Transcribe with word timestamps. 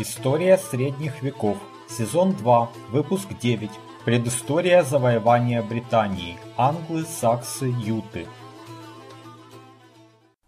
История 0.00 0.56
средних 0.58 1.24
веков. 1.24 1.58
Сезон 1.88 2.32
2. 2.32 2.70
Выпуск 2.90 3.30
9. 3.42 3.68
Предыстория 4.04 4.84
завоевания 4.84 5.60
Британии. 5.60 6.38
Англы, 6.56 7.02
саксы, 7.02 7.64
юты. 7.66 8.28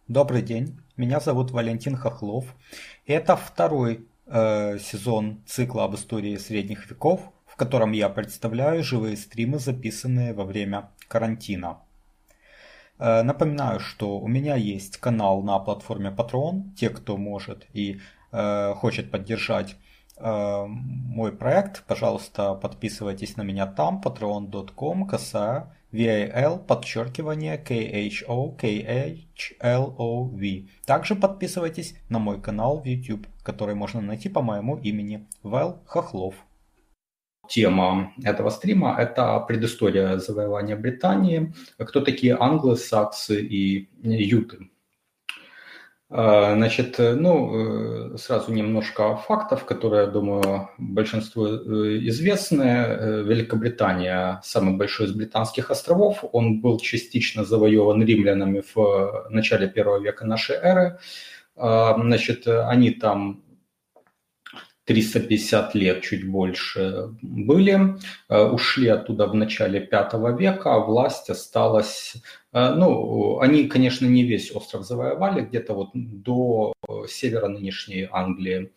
Добрый 0.06 0.42
день. 0.42 0.78
Меня 0.96 1.18
зовут 1.18 1.50
Валентин 1.50 1.96
Хохлов. 1.96 2.44
Это 3.06 3.34
второй 3.34 4.06
э, 4.26 4.78
сезон 4.78 5.42
цикла 5.46 5.82
об 5.82 5.96
истории 5.96 6.36
средних 6.36 6.88
веков, 6.88 7.20
в 7.44 7.56
котором 7.56 7.90
я 7.90 8.08
представляю 8.08 8.84
живые 8.84 9.16
стримы, 9.16 9.58
записанные 9.58 10.32
во 10.32 10.44
время 10.44 10.90
карантина. 11.08 11.80
Э, 13.00 13.22
напоминаю, 13.22 13.80
что 13.80 14.20
у 14.20 14.28
меня 14.28 14.54
есть 14.54 14.98
канал 14.98 15.42
на 15.42 15.58
платформе 15.58 16.14
Patreon. 16.16 16.72
Те, 16.76 16.90
кто 16.90 17.16
может 17.16 17.66
и 17.72 18.00
хочет 18.32 19.10
поддержать 19.10 19.76
э, 20.16 20.64
мой 20.66 21.32
проект, 21.32 21.84
пожалуйста, 21.86 22.54
подписывайтесь 22.54 23.36
на 23.36 23.42
меня 23.42 23.66
там, 23.66 24.00
patreon.com, 24.04 25.06
косая 25.06 25.74
VAL, 25.92 26.64
подчеркивание 26.64 27.56
KHO, 27.56 28.56
KHLOV. 29.60 30.68
Также 30.86 31.16
подписывайтесь 31.16 31.94
на 32.08 32.18
мой 32.18 32.40
канал 32.40 32.80
в 32.80 32.84
YouTube, 32.84 33.26
который 33.42 33.74
можно 33.74 34.00
найти 34.00 34.28
по 34.28 34.42
моему 34.42 34.76
имени 34.76 35.26
Вэл 35.42 35.82
Хохлов 35.86 36.34
тема 37.50 38.12
этого 38.22 38.50
стрима– 38.50 38.96
это 38.98 39.38
предыстория 39.40 40.16
завоевания 40.18 40.76
Британии, 40.76 41.52
кто 41.78 42.00
такие 42.00 42.36
англы, 42.38 42.76
саксы 42.76 43.42
и 43.42 43.88
юты. 44.02 44.69
А, 46.12 46.54
значит, 46.56 46.96
ну, 46.98 48.14
э, 48.14 48.18
сразу 48.18 48.52
немножко 48.52 49.16
фактов, 49.16 49.64
которые, 49.64 50.06
я 50.06 50.10
думаю, 50.10 50.68
большинству 50.76 51.46
э, 51.46 51.98
известны. 52.08 52.64
Э, 52.64 53.22
Великобритания– 53.22 54.40
самый 54.44 54.76
большой 54.76 55.06
из 55.06 55.12
британских 55.12 55.70
островов. 55.70 56.24
Он 56.32 56.60
был 56.60 56.80
частично 56.80 57.44
завоеван 57.44 58.02
римлянами 58.02 58.62
в 58.74 59.28
начале 59.30 59.68
первого 59.68 60.00
века 60.00 60.26
нашей 60.26 60.56
эры. 60.56 60.98
А, 61.54 61.94
значит, 61.96 62.48
они 62.48 62.90
там 62.90 63.44
350 64.86 65.74
лет, 65.74 66.02
чуть 66.02 66.28
больше 66.28 67.10
были, 67.22 67.96
э, 68.28 68.42
ушли 68.42 68.88
оттуда 68.88 69.26
в 69.26 69.34
начале 69.34 69.80
V 69.80 70.36
века, 70.38 70.74
а 70.74 70.80
власть 70.80 71.30
осталась, 71.30 72.14
э, 72.52 72.74
ну, 72.74 73.38
они, 73.40 73.68
конечно, 73.68 74.06
не 74.06 74.24
весь 74.24 74.54
остров 74.54 74.84
завоевали, 74.84 75.42
где-то 75.42 75.74
вот 75.74 75.90
до 75.94 76.72
севера 77.08 77.48
нынешней 77.48 78.08
Англии, 78.10 78.72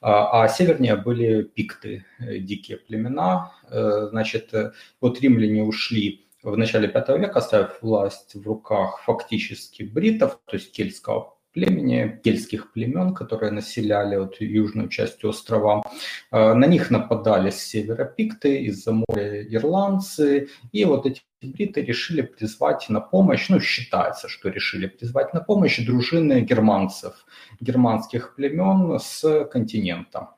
а, 0.00 0.48
севернее 0.48 0.96
были 0.96 1.42
пикты, 1.42 2.04
э, 2.20 2.38
дикие 2.38 2.78
племена, 2.78 3.52
значит, 3.70 4.52
вот 5.00 5.20
римляне 5.20 5.62
ушли 5.62 6.26
в 6.42 6.56
начале 6.56 6.88
V 6.88 7.18
века, 7.18 7.40
оставив 7.40 7.82
власть 7.82 8.34
в 8.34 8.46
руках 8.46 9.02
фактически 9.04 9.82
бритов, 9.82 10.40
то 10.46 10.56
есть 10.56 10.72
кельтского 10.72 11.37
племени, 11.58 12.20
кельтских 12.22 12.72
племен, 12.72 13.14
которые 13.14 13.52
населяли 13.52 14.16
вот 14.16 14.40
южную 14.40 14.88
часть 14.88 15.24
острова. 15.24 15.82
Э, 16.30 16.54
на 16.54 16.66
них 16.66 16.90
нападали 16.90 17.50
с 17.50 17.60
севера 17.60 18.04
пикты, 18.04 18.62
из-за 18.68 18.92
моря 18.92 19.42
ирландцы, 19.42 20.48
и 20.72 20.84
вот 20.84 21.06
эти 21.06 21.22
бриты 21.42 21.82
решили 21.82 22.22
призвать 22.22 22.88
на 22.88 23.00
помощь, 23.00 23.48
ну, 23.48 23.60
считается, 23.60 24.28
что 24.28 24.48
решили 24.48 24.86
призвать 24.86 25.34
на 25.34 25.40
помощь 25.40 25.84
дружины 25.84 26.40
германцев, 26.40 27.26
германских 27.60 28.34
племен 28.36 28.98
с 28.98 29.44
континента. 29.52 30.28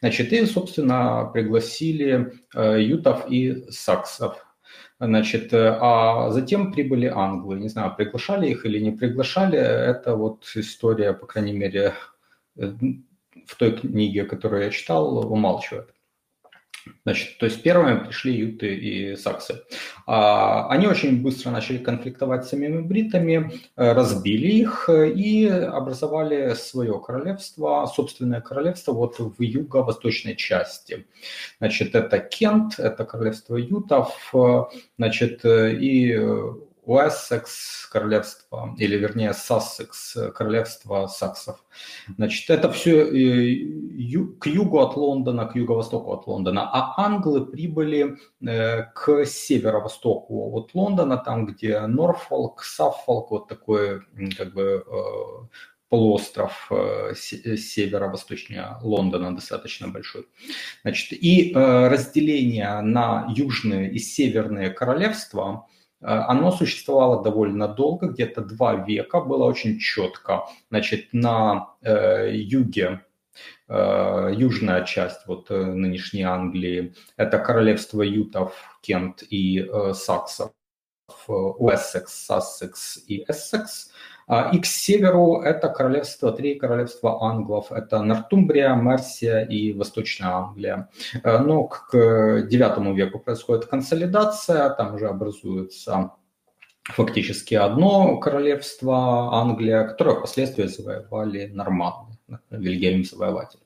Значит, 0.00 0.32
и, 0.32 0.46
собственно, 0.46 1.30
пригласили 1.32 2.32
э, 2.54 2.82
ютов 2.82 3.26
и 3.30 3.64
саксов 3.70 4.43
Значит, 5.00 5.52
э, 5.52 5.76
а 5.80 6.30
затем 6.30 6.72
прибыли 6.72 7.06
англы. 7.06 7.58
Не 7.58 7.68
знаю, 7.68 7.94
приглашали 7.96 8.48
их 8.48 8.64
или 8.64 8.78
не 8.78 8.92
приглашали. 8.92 9.58
Это 9.58 10.14
вот 10.14 10.44
история, 10.54 11.12
по 11.12 11.26
крайней 11.26 11.52
мере, 11.52 11.94
э, 12.56 12.72
в 13.46 13.56
той 13.56 13.72
книге, 13.76 14.24
которую 14.24 14.64
я 14.64 14.70
читал, 14.70 15.30
умалчивает. 15.32 15.93
Значит, 17.04 17.38
то 17.38 17.46
есть 17.46 17.62
первыми 17.62 18.04
пришли 18.04 18.34
юты 18.34 18.74
и 18.74 19.16
саксы. 19.16 19.62
А, 20.06 20.68
они 20.68 20.86
очень 20.86 21.22
быстро 21.22 21.50
начали 21.50 21.78
конфликтовать 21.78 22.44
с 22.44 22.50
самими 22.50 22.80
бритами, 22.80 23.52
э, 23.76 23.92
разбили 23.92 24.48
их 24.48 24.88
и 24.88 25.46
образовали 25.46 26.54
свое 26.54 27.00
королевство, 27.00 27.86
собственное 27.86 28.40
королевство 28.40 28.92
вот 28.92 29.18
в 29.18 29.40
юго-восточной 29.40 30.36
части. 30.36 31.06
Значит, 31.58 31.94
это 31.94 32.18
Кент, 32.18 32.78
это 32.78 33.04
королевство 33.04 33.56
ютов, 33.56 34.32
значит, 34.96 35.44
и 35.44 36.18
Уэссекс, 36.86 37.86
королевство, 37.90 38.74
или 38.78 38.96
вернее 38.96 39.32
Сассекс, 39.32 40.16
королевство 40.34 41.06
саксов. 41.06 41.64
Значит, 42.16 42.50
это 42.50 42.70
все 42.70 43.04
э, 43.04 43.68
к 44.38 44.46
югу 44.46 44.80
от 44.80 44.96
Лондона, 44.96 45.46
к 45.46 45.56
юго-востоку 45.56 46.12
от 46.12 46.26
Лондона. 46.26 46.68
А 46.70 46.94
англы 47.04 47.46
прибыли 47.46 48.18
э, 48.46 48.82
к 48.94 49.24
северо-востоку 49.24 50.52
от 50.56 50.74
Лондона, 50.74 51.16
там, 51.16 51.46
где 51.46 51.80
Норфолк, 51.80 52.62
Саффолк, 52.62 53.30
вот 53.30 53.48
такой 53.48 54.02
как 54.36 54.52
бы 54.52 54.84
э, 54.86 55.56
полуостров 55.88 56.70
северо-восточнее 57.14 58.78
Лондона 58.82 59.34
достаточно 59.34 59.88
большой. 59.88 60.26
Значит, 60.82 61.12
и 61.12 61.52
разделение 61.54 62.80
на 62.80 63.26
южные 63.34 63.90
и 63.90 63.98
северные 63.98 64.70
королевства– 64.70 65.66
оно 66.04 66.52
существовало 66.52 67.22
довольно 67.22 67.68
долго, 67.68 68.08
где-то 68.08 68.42
два 68.42 68.74
века, 68.74 69.20
было 69.20 69.44
очень 69.44 69.78
четко. 69.78 70.44
Значит, 70.70 71.08
на 71.12 71.74
э, 71.82 72.30
юге 72.34 73.04
э, 73.68 74.32
южная 74.34 74.84
часть 74.84 75.26
вот 75.26 75.50
э, 75.50 75.64
нынешней 75.64 76.22
Англии, 76.22 76.94
это 77.16 77.38
королевство 77.38 78.02
ютов, 78.02 78.54
Кент 78.82 79.22
и 79.28 79.60
э, 79.60 79.94
саксов, 79.94 80.52
э, 81.28 81.32
Уэссекс, 81.32 82.12
Сассекс 82.12 82.98
и 83.06 83.24
Эссекс. 83.28 83.90
А, 83.90 83.94
и 84.52 84.58
к 84.58 84.66
северу 84.66 85.40
это 85.40 85.68
королевство, 85.68 86.32
три 86.32 86.54
королевства 86.54 87.22
англов. 87.22 87.70
Это 87.70 88.02
Нортумбрия, 88.02 88.74
Мерсия 88.74 89.44
и 89.44 89.72
Восточная 89.72 90.30
Англия. 90.30 90.88
Э, 91.22 91.38
но 91.38 91.64
к 91.64 91.94
IX 91.94 92.94
веку 92.94 93.18
происходит 93.18 93.66
консолидация, 93.66 94.70
там 94.70 94.94
уже 94.94 95.08
образуется 95.08 96.12
фактически 96.84 97.54
одно 97.54 98.18
королевство 98.18 99.34
Англия, 99.34 99.84
которое 99.84 100.16
впоследствии 100.16 100.66
завоевали 100.66 101.46
норманны, 101.46 102.18
Вильгельм 102.50 103.04
завоеватель 103.04 103.60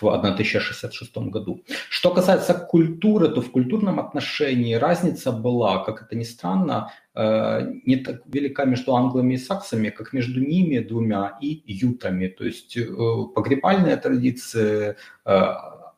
в 0.00 0.08
1066 0.08 1.16
году. 1.16 1.62
Что 1.88 2.10
касается 2.10 2.54
культуры, 2.54 3.28
то 3.28 3.40
в 3.40 3.50
культурном 3.50 4.00
отношении 4.00 4.74
разница 4.74 5.32
была, 5.32 5.84
как 5.84 6.02
это 6.02 6.16
ни 6.16 6.24
странно, 6.24 6.92
э, 7.14 7.72
не 7.86 7.96
так 7.96 8.22
велика 8.26 8.64
между 8.64 8.94
англами 8.94 9.34
и 9.34 9.38
саксами, 9.38 9.90
как 9.90 10.12
между 10.12 10.40
ними 10.40 10.78
двумя 10.78 11.38
и 11.40 11.62
ютами. 11.66 12.28
То 12.28 12.44
есть 12.44 12.76
э, 12.76 12.86
погребальные 13.34 13.96
традиции, 13.96 14.96
э, 15.24 15.44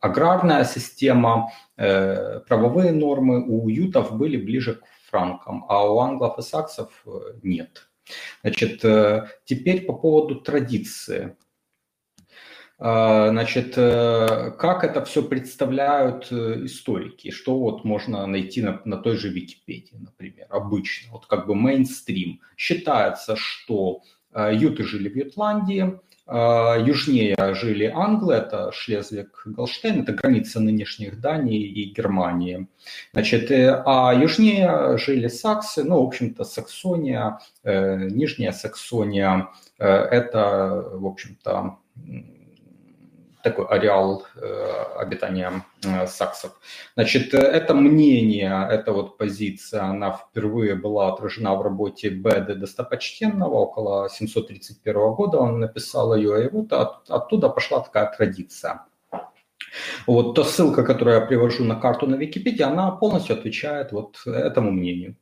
аграрная 0.01 0.65
система, 0.65 1.51
правовые 1.77 2.91
нормы 2.93 3.45
у 3.47 3.69
ютов 3.69 4.17
были 4.17 4.37
ближе 4.37 4.75
к 4.75 4.83
франкам, 5.11 5.65
а 5.69 5.89
у 5.89 6.01
англов 6.01 6.39
и 6.39 6.43
саксов 6.43 7.05
нет. 7.45 7.89
Значит, 8.43 8.81
теперь 9.45 9.87
по 9.87 9.93
поводу 9.93 10.41
традиции. 10.41 11.37
А, 12.85 13.29
значит, 13.31 13.75
э, 13.77 14.51
как 14.59 14.83
это 14.83 15.05
все 15.05 15.23
представляют 15.23 16.33
э, 16.33 16.65
историки? 16.65 17.31
Что 17.31 17.57
вот 17.57 17.85
можно 17.85 18.27
найти 18.27 18.61
на, 18.61 18.83
на 18.85 18.97
той 18.97 19.17
же 19.17 19.29
Википедии, 19.29 19.95
например, 20.01 20.49
обычно, 20.51 21.13
вот 21.13 21.27
как 21.27 21.47
бы 21.47 21.55
мейнстрим. 21.55 22.41
Считается, 22.57 23.37
что 23.37 24.01
э, 24.35 24.57
юты 24.57 24.83
жили 24.83 25.09
в 25.09 25.17
Ютландии, 25.17 26.01
южнее 26.27 27.37
жили 27.55 27.93
англы, 27.93 28.35
это 28.35 28.71
Шлезвиг-Голштейн, 28.73 30.03
это 30.03 30.13
граница 30.13 30.61
нынешних 30.61 31.21
Дании 31.21 31.61
и 31.61 31.93
Германии. 31.93 32.69
Значит, 33.13 33.51
а 33.51 34.15
южнее 34.15 34.97
жили 34.99 35.27
саксы, 35.27 35.83
ну, 35.83 36.01
в 36.01 36.07
общем-то, 36.07 36.45
Саксония, 36.45 37.41
Нижняя 37.65 38.53
Саксония, 38.53 39.49
это, 39.79 40.91
в 40.95 41.07
общем-то, 41.07 41.79
такой 43.43 43.67
ареал 43.67 44.25
э, 44.35 44.85
обитания 44.99 45.65
э, 45.85 46.07
саксов. 46.07 46.53
Значит, 46.95 47.35
это 47.35 47.75
мнение, 47.75 48.69
эта 48.71 48.93
вот 48.93 49.19
позиция, 49.19 49.83
она 49.83 50.13
впервые 50.13 50.75
была 50.75 51.13
отражена 51.13 51.55
в 51.55 51.63
работе 51.63 52.09
Беды 52.09 52.55
Достопочтенного 52.55 53.55
около 53.55 54.09
731 54.09 55.15
года, 55.15 55.39
он 55.39 55.61
написал 55.61 56.15
ее, 56.15 56.47
и 56.47 56.49
вот 56.49 56.73
от, 56.73 57.11
оттуда 57.11 57.49
пошла 57.49 57.81
такая 57.81 58.15
традиция. 58.17 58.87
Вот, 60.07 60.35
то 60.35 60.45
ссылка, 60.45 60.85
которую 60.85 61.21
я 61.21 61.27
привожу 61.27 61.65
на 61.65 61.77
карту 61.77 62.07
на 62.07 62.17
Википедии, 62.17 62.63
она 62.63 62.91
полностью 62.91 63.37
отвечает 63.37 63.93
вот 63.93 64.21
этому 64.27 64.71
мнению. 64.71 65.17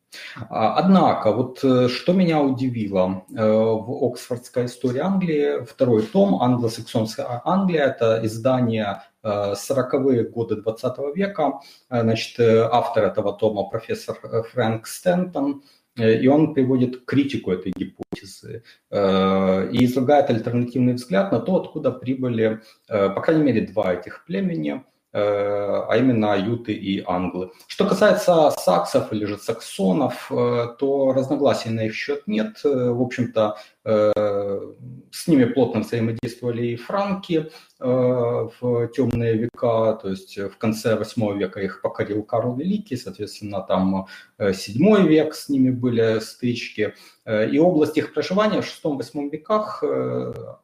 А, 0.48 0.74
однако, 0.76 1.32
вот 1.32 1.62
э, 1.62 1.88
что 1.88 2.12
меня 2.12 2.40
удивило 2.40 3.24
э, 3.30 3.42
в 3.42 4.04
Оксфордской 4.04 4.66
истории 4.66 4.98
Англии, 4.98 5.64
второй 5.64 6.02
том, 6.02 6.42
англосаксонская 6.42 7.42
Англия, 7.44 7.86
это 7.86 8.20
издание 8.24 9.02
40-е 9.22 10.20
э, 10.20 10.28
годы 10.28 10.56
20 10.56 11.14
века. 11.14 11.60
Значит, 11.88 12.40
автор 12.40 13.04
этого 13.04 13.32
тома 13.32 13.64
профессор 13.64 14.16
Фрэнк 14.52 14.86
Стентон, 14.86 15.62
и 15.96 16.28
он 16.28 16.54
приводит 16.54 17.04
критику 17.04 17.52
этой 17.52 17.72
гипотезы 17.72 18.62
и 18.90 19.84
излагает 19.84 20.30
альтернативный 20.30 20.94
взгляд 20.94 21.32
на 21.32 21.40
то, 21.40 21.56
откуда 21.56 21.90
прибыли, 21.90 22.60
по 22.86 23.20
крайней 23.20 23.42
мере, 23.42 23.66
два 23.66 23.92
этих 23.92 24.24
племени– 24.24 24.84
а 25.12 25.96
именно 25.96 26.34
аюты 26.34 26.72
и 26.72 27.02
англы. 27.04 27.50
Что 27.66 27.86
касается 27.86 28.50
саксов 28.50 29.12
или 29.12 29.24
же 29.24 29.38
саксонов, 29.38 30.30
э, 30.30 30.68
то 30.78 31.12
разногласий 31.12 31.70
на 31.70 31.86
их 31.86 31.94
счет 31.94 32.22
нет. 32.26 32.60
Э, 32.64 32.90
в 32.90 33.02
общем-то, 33.02 33.56
с 33.82 35.26
ними 35.26 35.46
плотно 35.46 35.80
взаимодействовали 35.80 36.66
и 36.66 36.76
франки 36.76 37.50
в 37.78 38.88
темные 38.88 39.38
века, 39.38 39.94
то 39.94 40.10
есть 40.10 40.36
в 40.36 40.58
конце 40.58 40.96
8 40.96 41.38
века 41.38 41.60
их 41.60 41.80
покорил 41.80 42.22
Карл 42.22 42.56
Великий, 42.56 42.96
соответственно, 42.96 43.62
там 43.62 44.06
7 44.38 45.08
век 45.08 45.34
с 45.34 45.48
ними 45.48 45.70
были 45.70 46.18
стычки. 46.18 46.94
И 47.26 47.58
область 47.58 47.96
их 47.96 48.12
проживания 48.12 48.60
в 48.60 48.66
6-8 48.66 49.30
веках, 49.30 49.82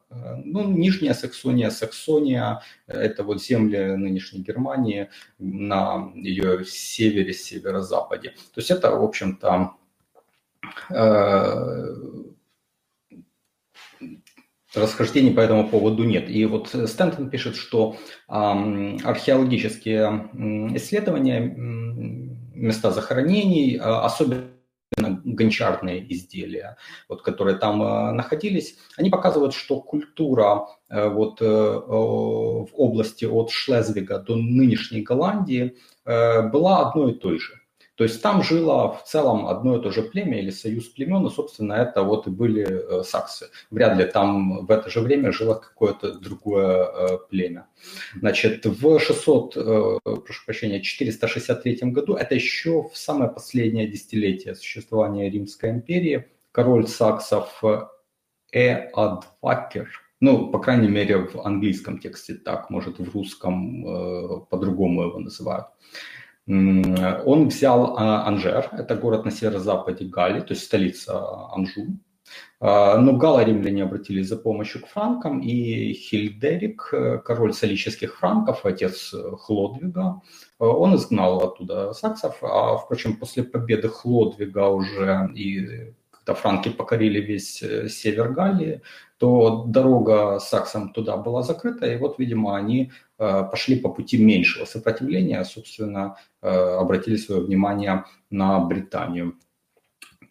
ну, 0.09 0.63
Нижняя 0.71 1.13
Саксония, 1.13 1.69
Саксония, 1.69 2.61
это 2.87 3.23
вот 3.23 3.43
земли 3.43 3.95
нынешней 3.95 4.41
Германии 4.41 5.09
на 5.37 6.11
ее 6.15 6.65
севере, 6.65 7.33
северо-западе. 7.33 8.29
То 8.29 8.59
есть 8.61 8.71
это, 8.71 8.91
в 8.91 9.03
общем-то, 9.03 9.73
расхождений 14.73 15.33
по 15.33 15.39
этому 15.39 15.67
поводу 15.69 16.03
нет. 16.03 16.29
И 16.29 16.45
вот 16.45 16.69
Стэнтон 16.69 17.29
пишет, 17.29 17.55
что 17.55 17.97
э, 18.27 18.31
археологические 18.31 20.29
исследования, 20.75 21.55
места 22.57 22.91
захоронений, 22.91 23.77
а, 23.77 24.05
особенно 24.05 24.47
гончарные 25.37 26.11
изделия, 26.13 26.77
вот, 27.07 27.21
которые 27.21 27.57
там 27.57 27.81
э, 27.81 28.11
находились, 28.11 28.77
они 28.97 29.09
показывают, 29.09 29.53
что 29.53 29.79
культура 29.79 30.67
э, 30.89 31.07
вот, 31.09 31.41
э, 31.41 31.45
в 31.45 32.69
области 32.73 33.25
от 33.25 33.51
Шлезвига 33.51 34.19
до 34.19 34.35
нынешней 34.35 35.01
Голландии 35.01 35.75
была 36.05 36.87
одной 36.87 37.11
и 37.11 37.15
той 37.15 37.39
же. 37.39 37.56
То 37.97 38.03
есть 38.03 38.21
там 38.21 38.43
жило 38.43 38.93
в 38.93 39.03
целом 39.05 39.47
одно 39.47 39.75
и 39.75 39.81
то 39.81 39.89
же 39.89 40.03
племя 40.03 40.39
или 40.39 40.51
союз 40.51 40.85
племен, 40.85 41.25
и, 41.25 41.31
собственно, 41.31 41.73
это 41.73 42.03
вот 42.03 42.27
и 42.27 42.29
были 42.29 42.63
э, 42.63 43.03
саксы. 43.03 43.47
Вряд 43.71 43.97
ли 43.97 44.05
там 44.05 44.67
в 44.67 44.71
это 44.71 44.91
же 44.91 44.99
время 44.99 45.31
жило 45.31 45.55
какое-то 45.55 46.13
другое 46.13 46.85
э, 46.85 47.17
племя. 47.27 47.65
Значит, 48.15 48.63
в 48.67 48.99
600, 48.99 49.57
э, 49.57 49.97
прошу 50.03 50.45
прощения, 50.45 50.79
463 50.79 51.79
году, 51.91 52.13
это 52.13 52.35
еще 52.35 52.83
в 52.83 52.95
самое 52.95 53.31
последнее 53.31 53.87
десятилетие 53.87 54.53
существования 54.53 55.31
Римской 55.31 55.71
империи, 55.71 56.27
король 56.51 56.87
саксов 56.87 57.63
Эадвакер, 58.51 59.89
ну, 60.19 60.51
по 60.51 60.59
крайней 60.59 60.87
мере, 60.87 61.17
в 61.17 61.41
английском 61.41 61.97
тексте 61.97 62.35
так, 62.35 62.69
может, 62.69 62.99
в 62.99 63.11
русском 63.11 64.45
по-другому 64.49 65.03
его 65.03 65.19
называют, 65.19 65.67
он 66.47 67.49
взял 67.49 67.97
а, 67.97 68.25
Анжер, 68.25 68.69
это 68.71 68.95
город 68.95 69.25
на 69.25 69.31
северо-западе 69.31 70.05
Галлии, 70.05 70.39
то 70.41 70.53
есть 70.53 70.63
столица 70.63 71.51
Анжу. 71.51 71.99
А, 72.59 72.97
но 72.97 73.13
галло-римляне 73.13 73.83
обратились 73.83 74.27
за 74.27 74.37
помощью 74.37 74.81
к 74.81 74.87
франкам, 74.87 75.41
и 75.41 75.93
Хильдерик, 75.93 76.89
э, 76.91 77.17
король 77.19 77.53
солических 77.53 78.17
франков, 78.17 78.65
отец 78.65 79.13
Хлодвига, 79.39 80.21
э, 80.59 80.65
он 80.65 80.95
изгнал 80.95 81.39
оттуда 81.43 81.93
саксов, 81.93 82.37
а, 82.41 82.77
впрочем, 82.77 83.17
после 83.17 83.43
победы 83.43 83.89
Хлодвига 83.89 84.67
уже 84.69 85.29
и 85.35 85.93
когда 86.27 86.41
франки 86.41 86.69
покорили 86.69 87.21
весь 87.21 87.63
э, 87.63 87.87
север 87.89 88.33
Галлии, 88.33 88.81
то 89.17 89.63
дорога 89.67 90.39
саксам 90.39 90.89
туда 90.93 91.15
была 91.15 91.41
закрыта, 91.41 91.85
и 91.85 91.97
вот, 91.97 92.19
видимо, 92.19 92.57
они 92.57 92.91
э, 93.19 93.43
пошли 93.49 93.79
по 93.79 93.89
пути 93.89 94.17
меньшего 94.17 94.65
сопротивления, 94.65 95.45
собственно, 95.45 96.17
э, 96.41 96.49
обратили 96.49 97.15
свое 97.17 97.41
внимание 97.41 98.03
на 98.29 98.59
Британию. 98.59 99.35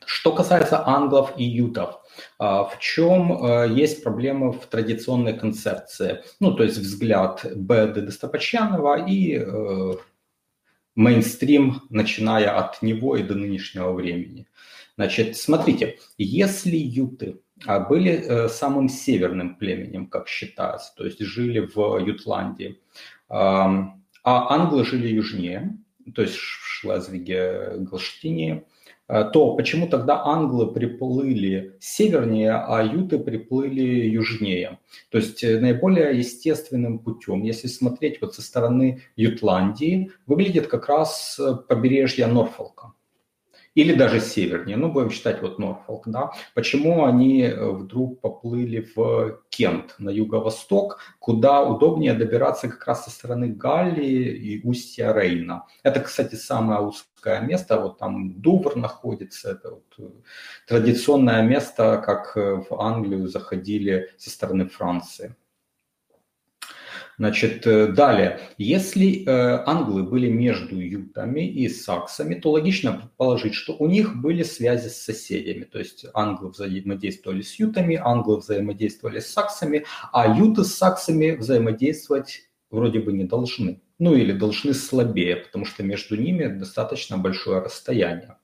Что 0.04 0.32
касается 0.32 0.86
англов 0.86 1.32
и 1.38 1.44
ютов, 1.44 2.00
в 2.38 2.72
чем 2.78 3.74
есть 3.74 4.04
проблемы 4.04 4.52
в 4.52 4.66
традиционной 4.66 5.32
концепции? 5.32 6.22
Ну, 6.40 6.52
то 6.52 6.62
есть 6.62 6.78
взгляд 6.78 7.44
Беды 7.56 8.02
Достопочьянова 8.02 9.08
и 9.08 9.44
мейнстрим, 10.94 11.82
начиная 11.90 12.56
от 12.56 12.82
него 12.82 13.16
и 13.16 13.22
до 13.22 13.34
нынешнего 13.34 13.92
времени. 13.92 14.46
Значит, 14.96 15.36
смотрите, 15.36 15.98
если 16.16 16.76
юты 16.76 17.40
а, 17.66 17.80
были 17.80 18.12
э, 18.12 18.48
самым 18.48 18.88
северным 18.88 19.56
племенем, 19.56 20.06
как 20.06 20.28
считается, 20.28 20.94
то 20.96 21.04
есть 21.04 21.20
жили 21.20 21.60
в 21.60 21.98
Ютландии, 21.98 22.80
а 23.28 23.92
англы 24.24 24.84
жили 24.84 25.08
южнее, 25.08 25.76
то 26.14 26.22
есть 26.22 26.34
в 26.34 26.66
Шлезвиге, 26.66 27.78
Галштине, 27.78 28.64
э, 29.08 29.24
то 29.32 29.54
почему 29.54 29.86
тогда 29.86 30.24
англы 30.24 30.72
приплыли 30.72 31.76
севернее, 31.78 32.52
а 32.52 32.82
юты 32.82 33.18
приплыли 33.18 34.08
южнее? 34.08 34.78
То 35.10 35.18
есть 35.18 35.44
э, 35.44 35.60
наиболее 35.60 36.16
естественным 36.18 37.00
путем, 37.00 37.42
если 37.42 37.68
смотреть 37.68 38.20
вот 38.22 38.34
со 38.34 38.42
стороны 38.42 39.02
Ютландии, 39.16 40.10
выглядит 40.26 40.68
как 40.68 40.88
раз 40.88 41.38
побережье 41.68 42.26
Норфолка 42.26 42.95
или 43.76 43.92
даже 43.92 44.20
севернее, 44.20 44.76
ну, 44.78 44.90
будем 44.90 45.10
считать 45.10 45.42
вот 45.42 45.58
Норфолк, 45.58 46.08
да, 46.08 46.32
почему 46.54 47.04
они 47.04 47.42
э, 47.42 47.70
вдруг 47.70 48.20
поплыли 48.22 48.88
в 48.96 49.38
Кент, 49.50 49.94
на 49.98 50.08
юго-восток, 50.08 50.98
куда 51.18 51.62
удобнее 51.62 52.14
добираться 52.14 52.68
как 52.68 52.86
раз 52.86 53.04
со 53.04 53.10
стороны 53.10 53.48
Галлии 53.48 54.32
и 54.34 54.66
устья 54.66 55.12
Рейна. 55.12 55.66
Это, 55.82 56.00
кстати, 56.00 56.36
самое 56.36 56.80
узкое 56.80 57.40
место, 57.42 57.78
вот 57.78 57.98
там 57.98 58.40
Дувр 58.40 58.76
находится, 58.76 59.50
это 59.50 59.72
вот 59.72 59.84
э, 59.98 60.08
традиционное 60.66 61.42
место, 61.42 62.02
как 62.04 62.34
э, 62.34 62.62
в 62.70 62.80
Англию 62.80 63.28
заходили 63.28 64.08
со 64.16 64.30
стороны 64.30 64.66
Франции. 64.68 65.36
Значит, 67.18 67.66
э, 67.66 67.88
далее, 67.88 68.40
если 68.58 69.24
э, 69.24 69.62
англы 69.64 70.02
были 70.02 70.28
между 70.28 70.78
ютами 70.78 71.48
и 71.48 71.66
саксами, 71.68 72.34
то 72.34 72.50
логично 72.50 72.92
предположить, 72.92 73.54
что 73.54 73.74
у 73.74 73.86
них 73.86 74.20
были 74.20 74.42
связи 74.42 74.88
с 74.88 75.02
соседями. 75.02 75.64
То 75.64 75.78
есть 75.78 76.04
англы 76.12 76.50
взаимодействовали 76.50 77.40
с 77.40 77.58
ютами, 77.58 77.98
англы 78.02 78.38
взаимодействовали 78.38 79.20
с 79.20 79.32
саксами, 79.32 79.86
а 80.12 80.36
юты 80.36 80.64
с 80.64 80.74
саксами 80.74 81.36
взаимодействовать 81.36 82.50
вроде 82.70 83.00
бы 83.00 83.14
не 83.14 83.24
должны. 83.24 83.80
Ну 83.98 84.14
или 84.14 84.32
должны 84.32 84.74
слабее, 84.74 85.36
потому 85.36 85.64
что 85.64 85.82
между 85.82 86.16
ними 86.16 86.46
достаточно 86.46 87.16
большое 87.16 87.62
расстояние. 87.62 88.36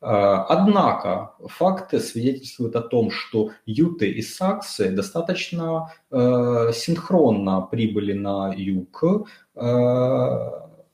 А, 0.00 0.44
однако 0.44 1.34
факты 1.46 1.98
свидетельствуют 1.98 2.76
о 2.76 2.82
том, 2.82 3.10
что 3.10 3.50
юты 3.66 4.10
и 4.10 4.22
саксы 4.22 4.90
достаточно 4.90 5.92
э, 6.10 6.70
синхронно 6.72 7.62
прибыли 7.62 8.12
на 8.12 8.54
юг 8.56 9.02
э, 9.56 9.60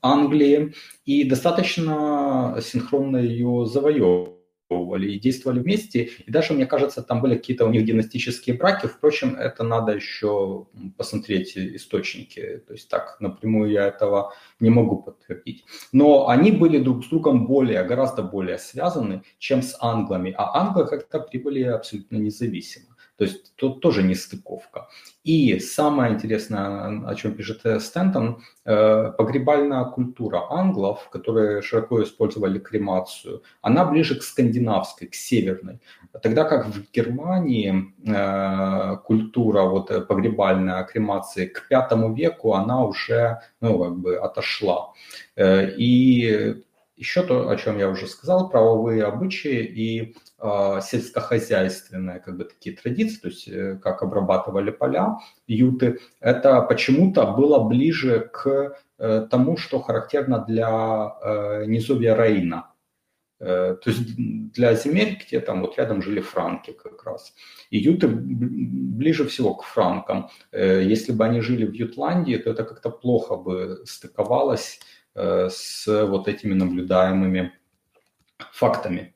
Англии 0.01 0.73
и 1.05 1.23
достаточно 1.23 2.57
синхронно 2.61 3.17
ее 3.17 3.65
завоевывали 3.67 4.34
и 4.69 5.19
действовали 5.19 5.59
вместе. 5.59 6.09
И 6.25 6.31
даже, 6.31 6.53
мне 6.53 6.65
кажется, 6.65 7.01
там 7.01 7.21
были 7.21 7.35
какие-то 7.35 7.65
у 7.65 7.69
них 7.69 7.85
династические 7.85 8.55
браки. 8.55 8.87
Впрочем, 8.87 9.35
это 9.35 9.63
надо 9.63 9.93
еще 9.93 10.67
посмотреть 10.97 11.57
источники. 11.57 12.63
То 12.67 12.73
есть 12.73 12.89
так 12.89 13.17
напрямую 13.19 13.71
я 13.71 13.87
этого 13.87 14.33
не 14.59 14.69
могу 14.69 15.01
подтвердить. 15.01 15.65
Но 15.91 16.27
они 16.27 16.51
были 16.51 16.79
друг 16.79 17.05
с 17.05 17.09
другом 17.09 17.47
более, 17.47 17.83
гораздо 17.83 18.23
более 18.23 18.57
связаны, 18.57 19.23
чем 19.37 19.61
с 19.61 19.77
англами. 19.79 20.33
А 20.37 20.59
англы 20.59 20.87
как-то 20.87 21.19
прибыли 21.19 21.63
абсолютно 21.63 22.17
независимо. 22.17 22.94
То 23.17 23.23
есть 23.23 23.55
тут 23.55 23.81
тоже 23.81 24.03
не 24.03 24.15
стыковка. 24.15 24.87
И 25.23 25.59
самое 25.59 26.13
интересное, 26.13 27.01
о 27.07 27.15
чем 27.15 27.33
пишет 27.33 27.61
Стентон, 27.81 28.43
э, 28.65 29.11
погребальная 29.17 29.85
культура 29.85 30.43
англов, 30.49 31.09
которые 31.09 31.61
широко 31.61 32.03
использовали 32.03 32.59
кремацию, 32.59 33.41
она 33.61 33.85
ближе 33.85 34.19
к 34.19 34.23
скандинавской, 34.23 35.07
к 35.07 35.15
северной. 35.15 35.79
Тогда 36.21 36.43
как 36.43 36.67
в 36.67 36.91
Германии 36.91 37.93
э, 38.05 38.97
культура 39.05 39.63
вот, 39.63 40.07
погребальная 40.07 40.83
кремации 40.83 41.45
к 41.45 41.67
пятому 41.69 42.13
веку, 42.13 42.53
она 42.53 42.83
уже 42.83 43.39
ну, 43.61 43.79
как 43.79 43.97
бы 43.97 44.17
отошла. 44.17 44.91
Э, 45.35 45.69
и 45.77 46.63
еще 46.95 47.23
то, 47.23 47.49
о 47.49 47.55
чем 47.57 47.77
я 47.77 47.89
уже 47.89 48.07
сказал, 48.07 48.49
правовые 48.49 49.03
обычаи 49.03 49.63
и 49.63 50.15
э, 50.39 50.79
сельскохозяйственные 50.81 52.19
как 52.19 52.37
бы 52.37 52.45
такие 52.45 52.75
традиции, 52.75 53.19
то 53.19 53.27
есть 53.27 53.47
э, 53.47 53.75
как 53.81 54.01
обрабатывали 54.01 54.71
поля, 54.71 55.17
юты, 55.47 55.99
это 56.19 56.61
почему-то 56.61 57.25
было 57.25 57.59
ближе 57.59 58.29
к 58.31 58.77
э, 58.97 59.27
тому, 59.29 59.57
что 59.57 59.81
характерно 59.81 60.45
для 60.45 61.17
э, 61.21 61.65
низовья 61.65 62.15
Рейна. 62.15 62.71
Э, 63.39 63.75
то 63.75 63.89
есть 63.89 64.15
для 64.15 64.73
земель, 64.75 65.19
где 65.21 65.41
там 65.41 65.61
вот 65.61 65.77
рядом 65.77 66.01
жили 66.01 66.21
франки 66.21 66.71
как 66.71 67.03
раз. 67.03 67.33
И 67.69 67.77
юты 67.77 68.07
ближе 68.07 69.25
всего 69.25 69.55
к 69.55 69.63
франкам. 69.63 70.29
Э, 70.51 70.81
если 70.81 71.11
бы 71.11 71.25
они 71.25 71.41
жили 71.41 71.65
в 71.65 71.73
Ютландии, 71.73 72.37
то 72.37 72.51
это 72.51 72.63
как-то 72.63 72.89
плохо 72.89 73.35
бы 73.35 73.81
стыковалось 73.85 74.79
с 75.15 75.85
вот 75.87 76.27
этими 76.27 76.53
наблюдаемыми 76.53 77.53
фактами. 78.51 79.15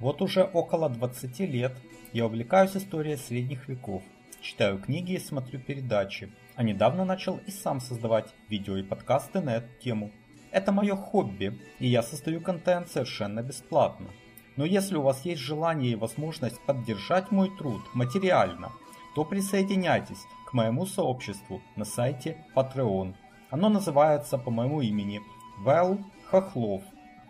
Вот 0.00 0.22
уже 0.22 0.44
около 0.44 0.88
20 0.88 1.40
лет 1.40 1.76
я 2.12 2.26
увлекаюсь 2.26 2.76
историей 2.76 3.16
средних 3.16 3.68
веков, 3.68 4.02
читаю 4.40 4.78
книги 4.78 5.12
и 5.12 5.18
смотрю 5.18 5.60
передачи, 5.60 6.32
а 6.54 6.62
недавно 6.62 7.04
начал 7.04 7.40
и 7.46 7.50
сам 7.50 7.80
создавать 7.80 8.32
видео 8.48 8.76
и 8.76 8.82
подкасты 8.82 9.40
на 9.40 9.56
эту 9.56 9.68
тему. 9.80 10.12
Это 10.50 10.72
мое 10.72 10.96
хобби, 10.96 11.60
и 11.78 11.88
я 11.88 12.02
создаю 12.02 12.40
контент 12.40 12.88
совершенно 12.88 13.42
бесплатно. 13.42 14.08
Но 14.56 14.64
если 14.64 14.96
у 14.96 15.02
вас 15.02 15.24
есть 15.24 15.40
желание 15.40 15.92
и 15.92 15.96
возможность 15.96 16.60
поддержать 16.64 17.30
мой 17.30 17.50
труд 17.58 17.82
материально, 17.94 18.72
то 19.14 19.24
присоединяйтесь 19.24 20.24
к 20.48 20.54
моему 20.54 20.86
сообществу 20.86 21.60
на 21.76 21.84
сайте 21.84 22.38
Patreon. 22.56 23.14
Оно 23.50 23.68
называется 23.68 24.38
по 24.38 24.50
моему 24.50 24.80
имени 24.80 25.20
Вэл 25.58 25.98
Хохлов. 26.30 26.80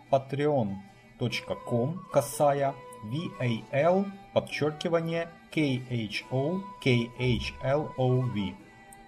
patreon.com 0.09 1.99
касая 2.13 2.73
VAL 3.03 4.05
подчеркивание 4.33 5.27
KHO 5.53 6.61
KHLOV. 6.81 8.55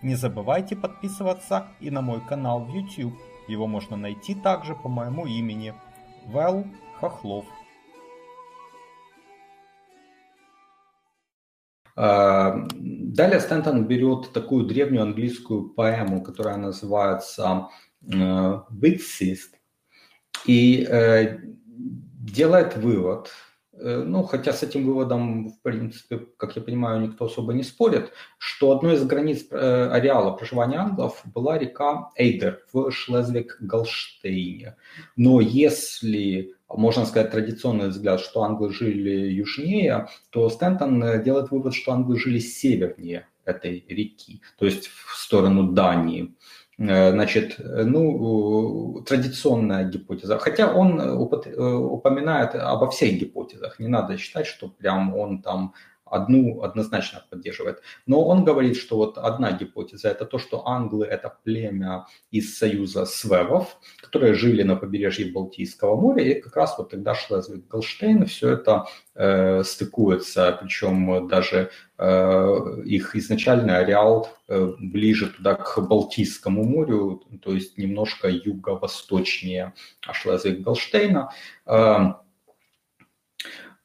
Не 0.02 0.16
забывайте 0.16 0.76
подписываться 0.76 1.68
и 1.80 1.90
на 1.90 2.02
мой 2.02 2.20
канал 2.20 2.66
в 2.66 2.76
YouTube. 2.76 3.18
Его 3.48 3.66
можно 3.66 3.96
найти 3.96 4.36
также 4.36 4.76
по 4.76 4.90
моему 4.90 5.26
имени 5.26 5.74
Вэл 6.26 6.66
Хохлов. 7.00 7.46
А, 11.96 12.56
далее 13.22 13.40
Стэнтон 13.40 13.88
берет 13.88 14.34
такую 14.34 14.66
древнюю 14.66 15.04
английскую 15.04 15.70
поэму, 15.70 16.24
которая 16.24 16.58
называется 16.58 17.68
э, 18.12 18.60
и 20.46 20.88
э, 20.90 21.38
делает 21.68 22.78
вывод, 22.78 23.30
ну, 23.74 24.24
хотя 24.24 24.52
с 24.54 24.64
этим 24.64 24.86
выводом, 24.86 25.50
в 25.50 25.62
принципе, 25.62 26.20
как 26.38 26.56
я 26.56 26.62
понимаю, 26.62 27.02
никто 27.02 27.26
особо 27.26 27.54
не 27.54 27.64
спорит, 27.64 28.12
что 28.38 28.72
одной 28.72 28.96
из 28.96 29.06
границ 29.06 29.46
ареала 29.50 30.32
проживания 30.32 30.78
англов 30.78 31.22
была 31.24 31.58
река 31.58 32.10
Эйдер 32.16 32.64
в 32.74 32.90
Шлезвиг-Голштейне. 32.90 34.76
Но 35.16 35.40
если 35.40 36.54
можно 36.76 37.06
сказать, 37.06 37.32
традиционный 37.32 37.90
взгляд, 37.90 38.20
что 38.20 38.44
англы 38.44 38.72
жили 38.72 39.32
южнее, 39.32 40.08
то 40.30 40.50
Стентон 40.50 41.04
э, 41.04 41.24
делает 41.24 41.52
вывод, 41.52 41.74
что 41.74 41.92
англы 41.92 42.20
жили 42.20 42.40
севернее 42.40 43.28
этой 43.46 43.84
реки, 43.88 44.42
то 44.58 44.66
есть 44.66 44.88
в 44.88 45.16
сторону 45.18 45.72
Дании. 45.72 46.24
Э, 46.24 46.61
значит, 46.86 47.60
э, 47.60 47.84
ну, 47.84 49.04
традиционная 49.06 49.86
гипотеза. 49.86 50.40
Хотя 50.40 50.74
он 50.74 51.00
упоминает 51.00 52.56
обо 52.56 52.90
всех 52.90 53.20
гипотезах. 53.20 53.80
Не 53.80 53.88
надо 53.88 54.18
считать, 54.18 54.48
что 54.48 54.68
прям 54.68 55.16
он 55.16 55.42
там 55.42 55.74
одну 56.12 56.62
однозначно 56.62 57.24
поддерживает. 57.30 57.82
Но 58.06 58.24
он 58.26 58.44
говорит, 58.44 58.78
что 58.78 58.98
вот 58.98 59.18
одна 59.18 59.52
гипотеза– 59.52 60.10
это 60.10 60.26
то, 60.26 60.38
что 60.38 60.68
англы– 60.68 61.06
это 61.10 61.36
племя 61.44 62.06
из 62.32 62.58
союза 62.58 63.06
свевов, 63.06 63.78
которые 64.02 64.34
жили 64.34 64.64
на 64.64 64.76
побережье 64.76 65.32
Балтийского 65.32 65.96
моря, 65.96 66.24
и 66.24 66.42
как 66.42 66.56
раз 66.56 66.76
вот 66.78 66.90
тогда 66.90 67.14
Шлезвиг-Голштейн 67.14 68.26
все 68.26 68.52
это 68.52 68.86
э, 69.16 69.64
стыкуется, 69.64 70.58
причем 70.62 71.28
даже 71.28 71.72
э, 71.98 72.58
их 72.86 73.16
изначальный 73.16 73.78
ареал 73.78 74.30
э, 74.48 74.74
ближе 74.80 75.28
туда 75.28 75.56
к 75.56 75.80
Балтийскому 75.80 76.64
морю, 76.64 77.24
то 77.42 77.54
есть 77.54 77.78
немножко 77.78 78.30
юго-восточнее 78.30 79.74
Шлезвиг-Голштейна. 80.02 81.30
Э, 81.66 82.14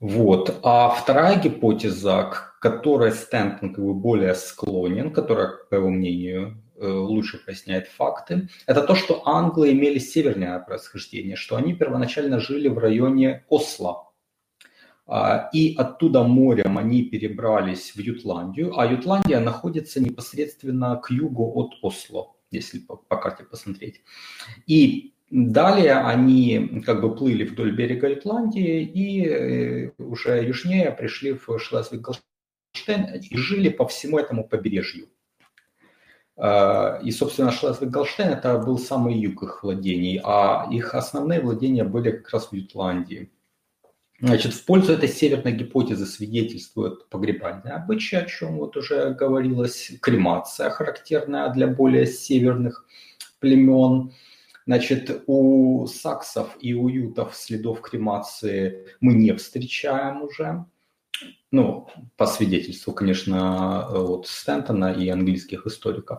вот. 0.00 0.60
А 0.62 0.90
вторая 0.90 1.40
гипотеза, 1.40 2.24
к 2.24 2.58
которой 2.60 3.12
Стэнтон 3.12 3.72
как 3.72 3.84
бы 3.84 3.94
более 3.94 4.34
склонен, 4.34 5.10
которая, 5.10 5.52
по 5.70 5.76
его 5.76 5.88
мнению, 5.88 6.62
э, 6.76 6.86
лучше 6.86 7.38
поясняет 7.44 7.88
факты, 7.88 8.48
это 8.66 8.82
то, 8.82 8.94
что 8.94 9.26
англы 9.26 9.72
имели 9.72 9.98
северное 9.98 10.58
происхождение, 10.58 11.36
что 11.36 11.56
они 11.56 11.74
первоначально 11.74 12.40
жили 12.40 12.68
в 12.68 12.78
районе 12.78 13.44
Осло. 13.48 14.12
А, 15.06 15.48
и 15.52 15.74
оттуда 15.76 16.24
морем 16.24 16.78
они 16.78 17.02
перебрались 17.04 17.94
в 17.94 17.98
Ютландию, 17.98 18.78
а 18.78 18.86
Ютландия 18.86 19.38
находится 19.38 20.02
непосредственно 20.02 20.96
к 20.96 21.10
югу 21.10 21.52
от 21.54 21.74
Осло, 21.80 22.34
если 22.50 22.80
по, 22.80 22.96
по 22.96 23.16
карте 23.16 23.44
посмотреть. 23.44 24.02
И 24.66 25.14
Далее 25.28 25.94
они 25.94 26.82
как 26.86 27.00
бы 27.00 27.14
плыли 27.14 27.44
вдоль 27.44 27.74
берега 27.74 28.08
Ютландии 28.08 28.82
и 28.82 29.26
э, 29.26 29.90
уже 29.98 30.44
южнее 30.44 30.92
пришли 30.92 31.32
в 31.32 31.48
Шлезвиг-Голштейн 31.48 33.18
и 33.18 33.36
жили 33.36 33.68
по 33.68 33.88
всему 33.88 34.18
этому 34.18 34.46
побережью. 34.46 35.08
А, 36.36 37.00
и, 37.02 37.10
собственно, 37.10 37.50
Шлезвиг-Голштейн 37.50 38.28
это 38.28 38.56
был 38.58 38.78
самый 38.78 39.18
юг 39.18 39.42
их 39.42 39.64
владений, 39.64 40.20
а 40.22 40.68
их 40.70 40.94
основные 40.94 41.40
владения 41.40 41.82
были 41.82 42.12
как 42.12 42.30
раз 42.30 42.52
в 42.52 42.52
Ютландии. 42.52 43.32
Значит, 44.20 44.54
в 44.54 44.64
пользу 44.64 44.92
этой 44.92 45.08
северной 45.08 45.52
гипотезы 45.52 46.06
свидетельствует 46.06 47.08
погребальные 47.08 47.74
обычаи, 47.74 48.16
о 48.16 48.26
чем 48.26 48.58
вот 48.58 48.76
уже 48.76 49.10
говорилось, 49.10 49.90
кремация, 50.00 50.70
характерная 50.70 51.48
для 51.52 51.66
более 51.66 52.06
северных 52.06 52.86
племен– 53.40 54.12
Значит, 54.66 55.22
у 55.26 55.86
саксов 55.86 56.56
и 56.60 56.74
у 56.74 56.88
ютов 56.88 57.36
следов 57.36 57.80
кремации 57.80 58.86
мы 59.00 59.14
не 59.14 59.32
встречаем 59.32 60.22
уже. 60.22 60.64
Ну, 61.52 61.86
по 62.16 62.26
свидетельству, 62.26 62.92
конечно, 62.92 63.88
от 63.88 64.26
Стентона 64.26 64.92
и 64.92 65.08
английских 65.08 65.66
историков. 65.66 66.18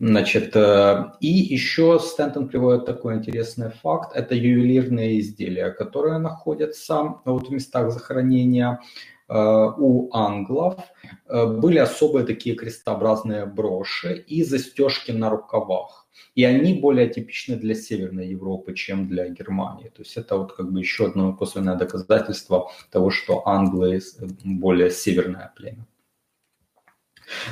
Значит, 0.00 0.56
э, 0.56 1.12
и 1.20 1.28
еще 1.28 2.00
Стентон 2.02 2.48
приводит 2.48 2.86
такой 2.86 3.14
интересный 3.14 3.70
факт. 3.70 4.16
Это 4.16 4.34
ювелирные 4.34 5.20
изделия, 5.20 5.70
которые 5.70 6.18
находятся 6.18 7.20
вот 7.24 7.48
в 7.48 7.52
местах 7.52 7.92
захоронения 7.92 8.80
э, 9.28 9.34
у 9.34 10.08
англов 10.12 10.80
э, 11.28 11.46
были 11.46 11.78
особые 11.78 12.24
такие 12.24 12.56
крестообразные 12.56 13.44
броши 13.44 14.24
и 14.26 14.42
застежки 14.42 15.12
на 15.12 15.28
рукавах. 15.28 16.01
И 16.34 16.44
они 16.44 16.74
более 16.74 17.08
типичны 17.08 17.56
для 17.56 17.74
Северной 17.74 18.28
Европы, 18.28 18.74
чем 18.74 19.08
для 19.08 19.28
Германии. 19.28 19.88
То 19.88 20.02
есть 20.02 20.16
это 20.16 20.36
вот 20.36 20.54
как 20.54 20.72
бы 20.72 20.80
еще 20.80 21.06
одно 21.06 21.32
косвенное 21.34 21.76
доказательство 21.76 22.70
того, 22.90 23.10
что 23.10 23.46
англы 23.46 24.00
более 24.44 24.90
северное 24.90 25.52
племя. 25.56 25.86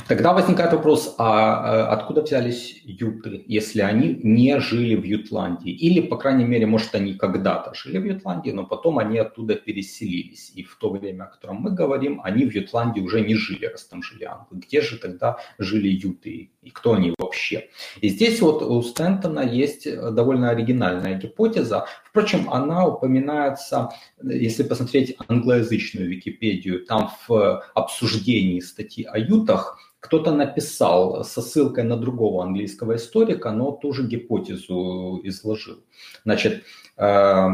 Тогда 0.08 0.32
возникает 0.32 0.72
вопрос, 0.72 1.14
а, 1.18 1.88
а 1.88 1.92
откуда 1.92 2.22
взялись 2.22 2.82
юты, 2.84 3.44
если 3.46 3.80
они 3.80 4.18
не 4.22 4.60
жили 4.60 4.94
в 4.94 5.04
Ютландии? 5.04 5.72
Или, 5.72 6.00
по 6.00 6.16
крайней 6.16 6.44
мере, 6.44 6.66
может, 6.66 6.94
они 6.94 7.14
когда-то 7.14 7.74
жили 7.74 7.98
в 7.98 8.04
Ютландии, 8.04 8.50
но 8.50 8.66
потом 8.66 8.98
они 8.98 9.18
оттуда 9.18 9.54
переселились. 9.54 10.52
И 10.54 10.62
в 10.62 10.76
то 10.76 10.90
время, 10.90 11.24
о 11.24 11.26
котором 11.26 11.56
мы 11.56 11.70
говорим, 11.70 12.20
они 12.24 12.44
в 12.44 12.54
Ютландии 12.54 13.00
уже 13.00 13.20
не 13.20 13.34
жили, 13.34 13.66
раз 13.66 13.84
там 13.84 14.02
жили 14.02 14.24
англы. 14.24 14.58
Где 14.58 14.80
же 14.80 14.98
тогда 14.98 15.38
жили 15.58 15.88
юты 15.88 16.50
и 16.62 16.70
кто 16.70 16.94
они 16.94 17.14
вообще? 17.18 17.68
И 18.00 18.08
здесь 18.08 18.40
вот 18.40 18.62
у 18.62 18.82
Стентона 18.82 19.40
есть 19.40 19.86
довольно 20.14 20.50
оригинальная 20.50 21.14
гипотеза, 21.14 21.86
Впрочем, 22.10 22.50
она 22.50 22.86
упоминается, 22.86 23.90
если 24.20 24.64
посмотреть 24.64 25.16
англоязычную 25.28 26.08
Википедию, 26.08 26.84
там 26.84 27.12
в 27.28 27.62
обсуждении 27.74 28.58
статьи 28.58 29.04
о 29.04 29.16
ютах 29.16 29.78
кто-то 30.00 30.32
написал 30.32 31.22
со 31.24 31.40
ссылкой 31.40 31.84
на 31.84 31.96
другого 31.96 32.42
английского 32.42 32.96
историка, 32.96 33.52
но 33.52 33.70
ту 33.70 33.92
же 33.92 34.08
гипотезу 34.08 35.20
изложил. 35.22 35.84
Значит, 36.24 36.64
э, 36.96 37.48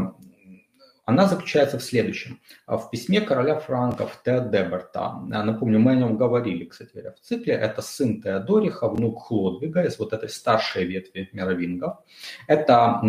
она 1.07 1.25
заключается 1.25 1.79
в 1.79 1.83
следующем. 1.83 2.41
В 2.67 2.89
письме 2.91 3.21
короля 3.21 3.57
франков 3.57 4.21
Теодеберта, 4.25 5.13
напомню, 5.21 5.79
мы 5.79 5.93
о 5.93 5.95
нем 5.95 6.17
говорили, 6.17 6.65
кстати 6.65 6.91
говоря, 6.93 7.13
в 7.13 7.21
цикле, 7.21 7.53
это 7.53 7.81
сын 7.81 8.21
Теодориха, 8.21 8.89
внук 8.89 9.23
Хлодвига 9.23 9.85
из 9.85 9.97
вот 9.99 10.11
этой 10.11 10.27
старшей 10.27 10.83
ветви 10.83 11.29
мировингов. 11.31 11.99
Это 12.45 12.99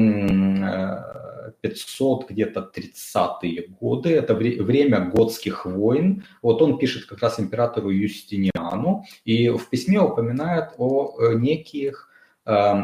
500 1.61 2.31
где-то 2.31 2.71
30-е 2.73 3.67
годы, 3.81 4.15
это 4.15 4.37
время 4.37 5.01
готских 5.01 5.67
войн. 5.67 6.25
Вот 6.41 6.63
он 6.63 6.79
пишет 6.79 7.07
как 7.07 7.19
раз 7.19 7.41
императору 7.41 7.91
Юстиниану 7.91 9.07
и 9.25 9.49
в 9.49 9.69
письме 9.71 10.01
упоминает 10.01 10.71
о 10.79 11.17
э, 11.19 11.35
неких 11.35 12.09
э, 12.47 12.75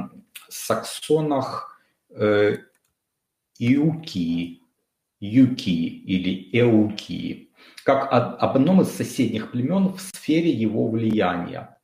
саксонах 0.49 1.81
э, 2.11 2.57
Иуки, 3.61 4.64
Юки 5.25 5.71
или 5.71 6.51
Эуки, 6.53 7.51
как 7.85 8.13
об 8.13 8.57
одном 8.57 8.83
из 8.83 8.91
соседних 8.91 9.51
племен 9.51 9.95
в 9.95 10.01
сфере 10.01 10.51
его 10.51 10.89
влияния. 10.89 11.79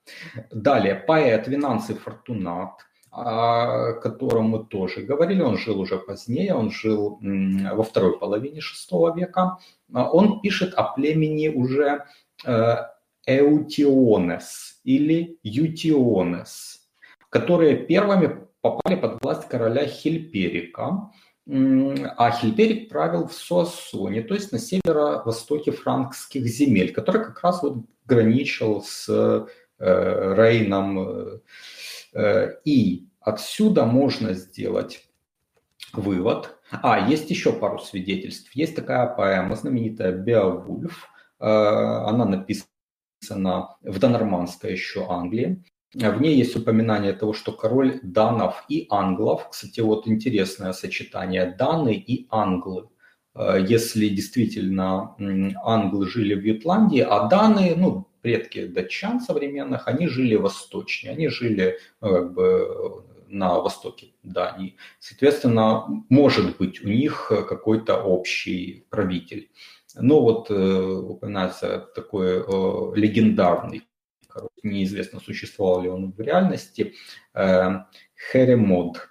Далее, 0.51 0.95
поэт 0.95 1.49
Винанций 1.49 1.95
Фортунат, 1.95 2.87
о 3.11 3.95
котором 3.95 4.51
мы 4.51 4.65
тоже 4.65 5.03
говорили, 5.03 5.41
он 5.41 5.57
жил 5.57 5.81
уже 5.81 5.99
позднее, 5.99 6.55
он 6.55 6.71
жил 6.71 7.19
во 7.21 7.83
второй 7.83 8.19
половине 8.19 8.61
VI 8.61 9.17
века. 9.17 9.59
Он 9.93 10.41
пишет 10.41 10.75
о 10.75 10.85
племени 10.93 11.49
уже 11.49 12.05
э, 12.45 12.77
Эутионес 13.27 14.81
или 14.85 15.39
Ютионес, 15.43 16.89
которые 17.31 17.77
первыми 17.77 18.47
попали 18.61 18.97
под 18.97 19.23
власть 19.23 19.49
короля 19.49 19.87
Хильперика, 19.87 21.11
а 21.53 22.31
Хильперик 22.31 22.89
правил 22.89 23.27
в 23.27 23.33
Суассоне, 23.33 24.23
то 24.23 24.35
есть 24.35 24.53
на 24.53 24.59
северо-востоке 24.59 25.73
франкских 25.73 26.47
земель, 26.47 26.93
который 26.93 27.25
как 27.25 27.43
раз 27.43 27.63
вот 27.63 27.79
граничил 28.07 28.83
с 28.83 29.09
э, 29.09 29.47
Рейном. 29.79 31.41
Э, 32.13 32.55
и 32.65 33.09
отсюда 33.21 33.85
можно 33.85 34.35
сделать 34.35 35.09
вывод. 35.93 36.57
А, 36.71 37.09
есть 37.09 37.31
еще 37.31 37.53
пару 37.53 37.79
свидетельств. 37.79 38.53
Есть 38.55 38.77
такая 38.77 39.07
поэма 39.09 39.57
знаменитая 39.57 40.13
«Беовульф». 40.13 41.09
Э, 41.41 41.47
она 41.47 42.27
написана 42.27 43.77
в 43.81 43.99
донормандской 43.99 44.73
еще 44.73 45.07
Англии. 45.09 45.65
В 45.95 46.21
ней 46.21 46.37
есть 46.37 46.55
упоминание 46.55 47.13
того, 47.13 47.33
что 47.33 47.53
король 47.53 47.99
данов 48.03 48.65
и 48.69 48.87
англов, 48.91 49.49
кстати, 49.51 49.81
вот 49.81 50.07
интересное 50.07 50.73
сочетание, 50.73 51.55
даны 51.59 51.95
и 51.95 52.29
англы. 52.31 52.89
Э, 53.35 53.57
если 53.69 54.09
действительно 54.09 55.17
англы 55.65 56.07
жили 56.07 56.35
в 56.35 56.45
Ютландии, 56.45 57.01
а 57.01 57.27
даны, 57.27 57.75
ну, 57.77 58.07
предки 58.23 58.67
датчан 58.67 59.21
современных, 59.21 59.89
они 59.89 60.07
жили 60.07 60.37
восточнее, 60.37 61.15
они 61.15 61.29
жили 61.29 61.79
ну, 62.01 62.09
как 62.09 62.35
бы 62.35 63.05
на 63.27 63.59
востоке 63.61 64.09
Дании. 64.23 64.77
Соответственно, 64.99 66.05
может 66.09 66.57
быть 66.59 66.85
у 66.85 66.89
них 66.89 67.33
какой-то 67.49 68.03
общий 68.03 68.87
правитель. 68.91 69.51
Но 69.97 70.21
вот 70.21 70.51
э, 70.51 70.55
упоминается 70.55 71.89
такой 71.95 72.39
э, 72.39 72.93
легендарный 72.95 73.90
неизвестно, 74.63 75.21
существовал 75.21 75.83
ли 75.83 75.89
он 75.89 76.13
в 76.13 76.21
реальности, 76.21 76.95
э, 77.35 77.71
Херемод. 78.33 79.09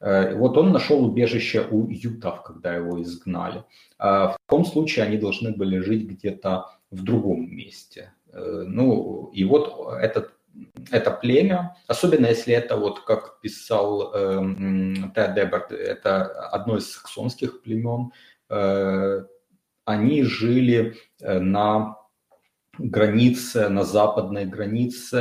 Э, 0.00 0.34
вот 0.34 0.56
он 0.56 0.72
нашел 0.72 1.04
убежище 1.04 1.66
у 1.70 1.88
ютов, 1.88 2.42
когда 2.42 2.74
его 2.74 3.00
изгнали. 3.02 3.64
А 3.98 4.28
в 4.28 4.36
таком 4.46 4.64
случае 4.64 5.04
они 5.06 5.16
должны 5.16 5.52
были 5.52 5.78
жить 5.78 6.06
где-то 6.06 6.66
в 6.90 7.02
другом 7.02 7.50
месте. 7.50 8.12
Э, 8.32 8.64
ну, 8.66 9.30
и 9.32 9.44
вот 9.44 9.92
этот 10.00 10.32
это 10.92 11.10
племя, 11.10 11.76
особенно 11.88 12.26
если 12.26 12.54
это, 12.54 12.76
вот 12.76 13.00
как 13.00 13.40
писал 13.40 14.12
э, 14.14 14.40
Деберт, 15.34 15.72
это 15.72 16.26
одно 16.50 16.76
из 16.76 16.92
саксонских 16.92 17.60
племен, 17.62 18.12
э, 18.50 19.24
они 19.84 20.22
жили 20.22 20.94
на 21.20 21.96
границе, 22.78 23.68
на 23.68 23.84
западной 23.84 24.44
границе 24.46 25.16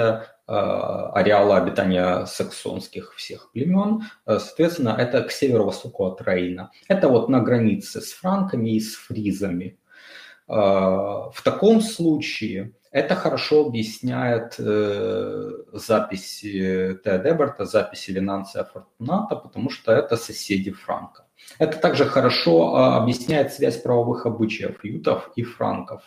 э, 0.47 0.53
ареала 0.53 1.57
обитания 1.57 2.25
саксонских 2.25 3.13
всех 3.15 3.51
племен. 3.51 4.03
Э, 4.25 4.39
соответственно, 4.39 4.95
это 4.97 5.23
к 5.23 5.31
северо-востоку 5.31 6.05
от 6.05 6.21
Рейна. 6.21 6.71
Это 6.87 7.09
вот 7.09 7.29
на 7.29 7.41
границе 7.41 8.01
с 8.01 8.11
франками 8.13 8.71
и 8.75 8.79
с 8.79 8.95
фризами. 8.95 9.77
Э, 10.47 10.53
в 10.53 11.41
таком 11.43 11.81
случае 11.81 12.73
это 12.91 13.15
хорошо 13.15 13.65
объясняет 13.65 14.55
э, 14.59 15.51
записи 15.73 16.99
Теодеберта, 17.03 17.65
записи 17.65 18.11
Винанция 18.11 18.63
Фортуната, 18.65 19.35
потому 19.35 19.71
что 19.71 19.91
это 19.91 20.15
соседи 20.15 20.71
Франка. 20.71 21.25
Это 21.59 21.77
также 21.77 22.05
хорошо 22.05 22.75
объясняет 22.75 23.53
связь 23.53 23.81
правовых 23.81 24.25
обычаев 24.25 24.83
ютов 24.83 25.31
и 25.35 25.43
франков. 25.43 26.01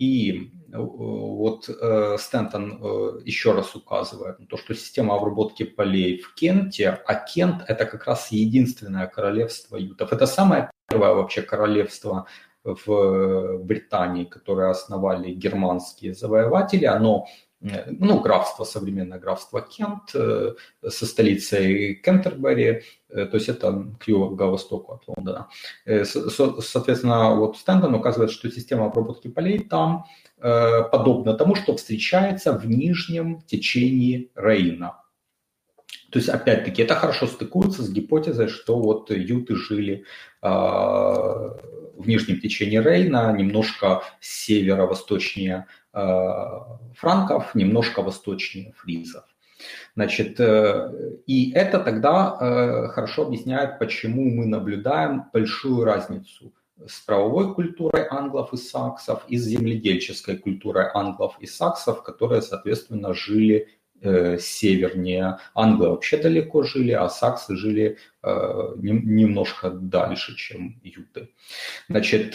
И 0.00 0.50
э, 0.72 0.76
вот 0.76 1.68
э, 1.68 2.16
Стентон 2.18 2.80
э, 2.82 3.20
еще 3.24 3.52
раз 3.52 3.76
указывает 3.76 4.40
на 4.40 4.46
то, 4.46 4.56
что 4.56 4.74
система 4.74 5.14
обработки 5.14 5.62
полей 5.62 6.20
в 6.20 6.34
Кенте, 6.34 6.88
а 7.06 7.14
Кент 7.14 7.62
это 7.68 7.86
как 7.86 8.06
раз 8.06 8.32
единственное 8.32 9.06
королевство 9.06 9.76
ютов. 9.76 10.12
Это 10.12 10.26
самое 10.26 10.70
первое 10.88 11.14
вообще 11.14 11.42
королевство 11.42 12.26
в 12.64 13.58
Британии, 13.58 14.24
которое 14.24 14.70
основали 14.70 15.32
германские 15.32 16.14
завоеватели. 16.14 16.84
Оно 16.84 17.26
ну, 17.60 18.20
графство, 18.20 18.64
современное 18.64 19.18
графство 19.18 19.60
Кент 19.60 20.14
э, 20.14 20.54
со 20.88 21.06
столицей 21.06 21.94
Кентербери, 21.94 22.82
э, 23.08 23.26
то 23.26 23.36
есть 23.36 23.48
это 23.48 23.96
к 23.98 24.06
юго-востоку 24.06 24.92
от 24.92 25.08
Лондона. 25.08 25.48
Э, 25.84 26.04
соответственно, 26.04 27.34
вот 27.34 27.56
Стэндон 27.56 27.94
указывает, 27.94 28.30
что 28.30 28.50
система 28.50 28.86
обработки 28.86 29.28
полей 29.28 29.58
там 29.58 30.04
подобна 30.40 31.34
тому, 31.34 31.56
что 31.56 31.76
встречается 31.76 32.52
в 32.52 32.64
нижнем 32.64 33.40
течении 33.40 34.30
Рейна. 34.36 35.02
То 36.12 36.20
есть, 36.20 36.28
опять-таки, 36.28 36.82
это 36.82 36.94
хорошо 36.94 37.26
стыкуется 37.26 37.82
с 37.82 37.90
гипотезой, 37.90 38.46
что 38.46 38.78
вот 38.78 39.10
юты 39.10 39.56
жили 39.56 40.04
в 40.40 41.58
нижнем 42.06 42.40
течении 42.40 42.78
Рейна, 42.78 43.32
немножко 43.36 44.04
северо-восточнее 44.20 45.66
франков, 46.96 47.54
немножко 47.54 48.02
восточнее 48.02 48.72
фризов. 48.76 49.24
Значит, 49.94 50.38
э, 50.38 51.18
и 51.26 51.50
это 51.52 51.80
тогда 51.80 52.36
э, 52.40 52.88
хорошо 52.88 53.26
объясняет, 53.26 53.78
почему 53.78 54.30
мы 54.30 54.46
наблюдаем 54.46 55.24
большую 55.32 55.84
разницу 55.84 56.52
с 56.86 57.00
правовой 57.00 57.54
культурой 57.54 58.06
англов 58.08 58.52
и 58.52 58.56
саксов 58.56 59.24
и 59.26 59.36
с 59.36 59.44
земледельческой 59.44 60.36
культурой 60.36 60.86
англов 60.94 61.36
и 61.40 61.46
саксов, 61.46 62.04
которые, 62.04 62.42
соответственно, 62.42 63.14
жили 63.14 63.68
севернее. 64.00 65.38
Англы 65.56 65.88
вообще 65.88 66.18
далеко 66.18 66.62
жили, 66.62 66.92
а 66.92 67.08
саксы 67.08 67.56
жили 67.56 67.98
немножко 68.22 69.70
дальше, 69.70 70.36
чем 70.36 70.80
юты. 70.84 71.30
Значит, 71.88 72.34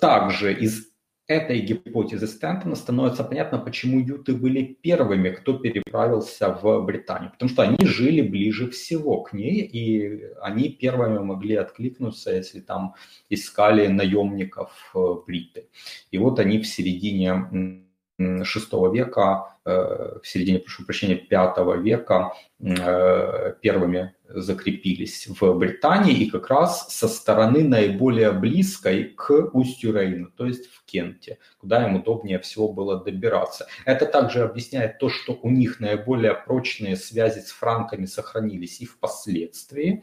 также 0.00 0.52
из 0.52 0.88
этой 1.28 1.60
гипотезы 1.60 2.26
Стэнтона 2.26 2.74
становится 2.74 3.22
понятно, 3.22 3.58
почему 3.58 4.00
юты 4.00 4.34
были 4.34 4.78
первыми, 4.82 5.30
кто 5.30 5.58
переправился 5.58 6.58
в 6.62 6.80
Британию. 6.84 7.30
Потому 7.32 7.50
что 7.50 7.62
они 7.62 7.76
жили 7.86 8.22
ближе 8.22 8.70
всего 8.70 9.22
к 9.22 9.34
ней, 9.34 9.60
и 9.60 10.24
они 10.40 10.70
первыми 10.70 11.18
могли 11.18 11.56
откликнуться, 11.56 12.34
если 12.34 12.60
там 12.60 12.94
искали 13.28 13.86
наемников 13.88 14.90
э, 14.94 14.98
бриты. 15.26 15.68
И 16.10 16.18
вот 16.18 16.38
они 16.38 16.58
в 16.58 16.66
середине 16.66 17.84
VI 18.18 18.92
века, 18.92 19.56
э, 19.64 20.18
в 20.22 20.26
середине, 20.26 20.58
прошу 20.58 20.84
прощения, 20.84 21.24
V 21.30 21.82
века 21.82 22.32
э, 22.60 23.54
первыми 23.62 24.14
закрепились 24.28 25.28
в 25.28 25.54
Британии 25.54 26.14
и 26.14 26.30
как 26.30 26.50
раз 26.50 26.88
со 26.88 27.08
стороны 27.08 27.62
наиболее 27.62 28.32
близкой 28.32 29.04
к 29.04 29.50
устью 29.52 29.94
Рейна, 29.94 30.30
то 30.36 30.46
есть 30.46 30.66
в 30.66 30.84
Кенте, 30.84 31.38
куда 31.58 31.86
им 31.86 31.96
удобнее 31.96 32.38
всего 32.40 32.72
было 32.72 33.02
добираться. 33.02 33.68
Это 33.84 34.04
также 34.04 34.42
объясняет 34.42 34.98
то, 34.98 35.08
что 35.08 35.38
у 35.40 35.50
них 35.50 35.80
наиболее 35.80 36.34
прочные 36.34 36.96
связи 36.96 37.40
с 37.40 37.50
франками 37.50 38.06
сохранились 38.06 38.80
и 38.80 38.86
впоследствии, 38.86 40.02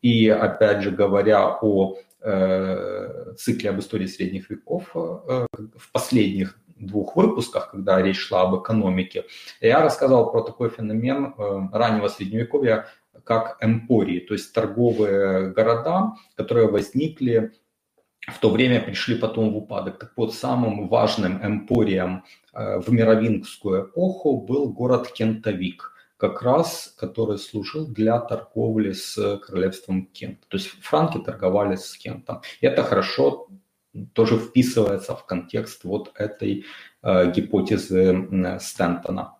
И 0.00 0.28
опять 0.28 0.82
же, 0.82 0.92
говоря 0.92 1.58
о 1.60 1.96
э, 2.20 3.34
цикле 3.36 3.70
об 3.70 3.80
истории 3.80 4.06
средних 4.06 4.48
веков, 4.48 4.94
в 4.94 5.92
последних 5.92 6.56
двух 6.86 7.16
выпусках, 7.16 7.70
когда 7.70 8.00
речь 8.00 8.18
шла 8.18 8.42
об 8.42 8.60
экономике, 8.60 9.24
я 9.60 9.82
рассказал 9.82 10.30
про 10.30 10.42
такой 10.42 10.70
феномен 10.70 11.34
э, 11.36 11.68
раннего 11.72 12.08
средневековья, 12.08 12.86
как 13.24 13.58
эмпории, 13.60 14.20
то 14.20 14.34
есть 14.34 14.52
торговые 14.52 15.50
города, 15.50 16.14
которые 16.36 16.68
возникли 16.68 17.52
в 18.26 18.38
то 18.40 18.50
время 18.50 18.80
пришли 18.80 19.14
потом 19.14 19.52
в 19.52 19.56
упадок. 19.56 19.98
Так 19.98 20.12
вот, 20.16 20.34
самым 20.34 20.88
важным 20.88 21.44
эмпорием 21.44 22.24
э, 22.52 22.78
в 22.78 22.92
мировингскую 22.92 23.86
эпоху 23.86 24.40
был 24.42 24.70
город 24.70 25.10
Кентавик, 25.12 25.92
как 26.16 26.42
раз 26.42 26.94
который 26.98 27.38
служил 27.38 27.86
для 27.86 28.20
торговли 28.20 28.92
с 28.92 29.38
королевством 29.38 30.06
Кент. 30.06 30.40
То 30.48 30.56
есть 30.56 30.68
франки 30.68 31.18
торговали 31.18 31.76
с 31.76 31.96
Кентом. 31.96 32.42
Это 32.60 32.82
хорошо 32.82 33.48
тоже 34.06 34.38
вписывается 34.38 35.14
в 35.14 35.24
контекст 35.26 35.84
вот 35.84 36.12
этой 36.14 36.64
э, 37.02 37.32
гипотезы 37.32 38.58
Стентона. 38.60 39.36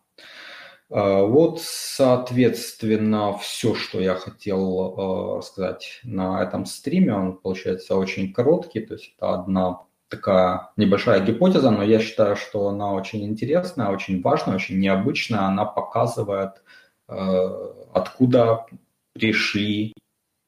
Э, 0.91 1.23
вот, 1.23 1.61
соответственно, 1.63 3.37
все, 3.39 3.75
что 3.75 4.01
я 4.01 4.15
хотел 4.15 5.39
э, 5.39 5.43
сказать 5.43 6.01
на 6.05 6.43
этом 6.43 6.67
стриме, 6.67 7.15
он 7.15 7.39
получается 7.39 7.97
очень 7.97 8.33
короткий, 8.33 8.81
то 8.81 8.95
есть 8.95 9.15
это 9.17 9.35
одна 9.35 9.81
такая 10.09 10.71
небольшая 10.77 11.21
гипотеза, 11.21 11.71
но 11.71 11.83
я 11.83 12.01
считаю, 12.01 12.37
что 12.37 12.69
она 12.69 12.93
очень 12.93 13.25
интересная, 13.25 13.89
очень 13.89 14.23
важная, 14.23 14.55
очень 14.57 14.79
необычная. 14.79 15.41
Она 15.41 15.67
показывает, 15.67 16.63
откуда 17.07 18.65
пришли 19.13 19.95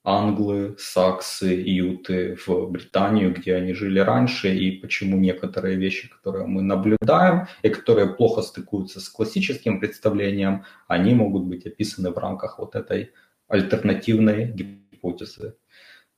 англы, 0.03 0.77
саксы, 0.79 1.47
юты 1.47 2.37
в 2.47 2.71
Британию, 2.71 3.35
где 3.35 3.55
они 3.55 3.75
жили 3.75 3.99
раньше, 3.99 4.55
и 4.55 4.81
почему 4.81 5.19
некоторые 5.19 5.77
вещи, 5.77 6.09
которые 6.09 6.47
мы 6.47 6.63
наблюдаем, 6.63 7.47
и 7.63 7.69
которые 7.69 8.15
плохо 8.15 8.43
стыкуются 8.43 9.01
с 9.01 9.09
классическим 9.09 9.79
представлением, 9.79 10.65
они 10.89 11.15
могут 11.15 11.45
быть 11.45 11.67
описаны 11.67 12.11
в 12.11 12.19
рамках 12.19 12.59
вот 12.59 12.75
этой 12.77 13.13
альтернативной 13.49 14.47
гипотезы. 14.53 15.57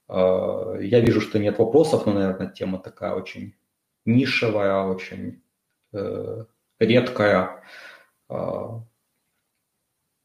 А, 0.08 0.76
я 0.80 1.00
вижу, 1.00 1.20
что 1.20 1.38
нет 1.38 1.58
вопросов, 1.58 2.06
но, 2.06 2.12
наверное, 2.12 2.50
тема 2.50 2.78
такая 2.78 3.14
очень 3.14 3.54
нишевая, 4.04 4.82
очень 4.84 5.42
э, 5.92 6.44
редкая. 6.78 7.62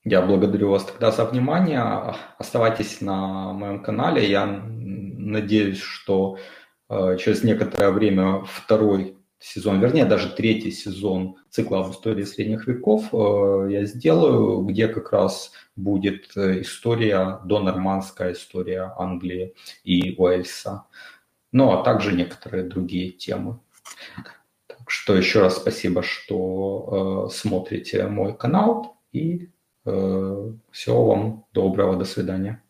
Я 0.09 0.21
благодарю 0.21 0.69
вас 0.69 0.85
тогда 0.85 1.11
за 1.11 1.25
внимание. 1.25 2.15
Оставайтесь 2.37 3.01
на 3.01 3.51
моем 3.51 3.83
канале. 3.83 4.25
Я 4.25 4.45
надеюсь, 4.45 5.81
что 5.81 6.37
э, 6.89 7.17
через 7.19 7.43
некоторое 7.43 7.91
время 7.91 8.45
второй 8.45 9.17
сезон, 9.37 9.81
вернее, 9.81 10.05
даже 10.05 10.29
третий 10.29 10.71
сезон 10.71 11.35
цикла 11.49 11.81
об 11.81 11.91
истории 11.91 12.23
средних 12.23 12.67
веков 12.67 13.09
э, 13.11 13.67
я 13.69 13.83
сделаю, 13.83 14.61
где 14.61 14.87
как 14.87 15.11
раз 15.11 15.51
будет 15.75 16.37
э, 16.37 16.61
история, 16.61 17.41
донормандская 17.43 18.31
история 18.31 18.93
Англии 18.97 19.55
и 19.83 20.15
Уэльса. 20.17 20.85
Ну, 21.51 21.71
а 21.73 21.83
также 21.83 22.13
некоторые 22.13 22.63
другие 22.63 23.11
темы. 23.11 23.59
Так 24.67 24.89
что 24.89 25.15
еще 25.15 25.41
раз 25.41 25.57
спасибо, 25.57 26.01
что 26.01 27.27
смотрите 27.29 28.07
мой 28.07 28.33
канал 28.37 28.95
и 29.11 29.49
Э, 29.49 29.56
всего 30.71 31.05
вам 31.05 31.45
доброго, 31.53 31.95
до 31.97 32.05
свидания. 32.05 32.61